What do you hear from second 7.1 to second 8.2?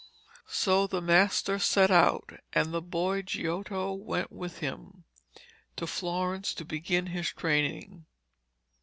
his training.